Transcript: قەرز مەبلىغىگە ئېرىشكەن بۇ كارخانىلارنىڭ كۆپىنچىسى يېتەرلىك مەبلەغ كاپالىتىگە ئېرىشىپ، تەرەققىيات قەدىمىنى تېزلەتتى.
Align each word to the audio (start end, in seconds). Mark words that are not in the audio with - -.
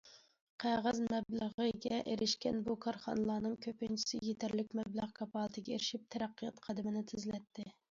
قەرز 0.61 1.01
مەبلىغىگە 1.11 1.99
ئېرىشكەن 2.13 2.57
بۇ 2.69 2.77
كارخانىلارنىڭ 2.87 3.55
كۆپىنچىسى 3.67 4.21
يېتەرلىك 4.31 4.75
مەبلەغ 4.81 5.15
كاپالىتىگە 5.23 5.77
ئېرىشىپ، 5.79 6.11
تەرەققىيات 6.17 6.67
قەدىمىنى 6.67 7.09
تېزلەتتى. 7.15 7.71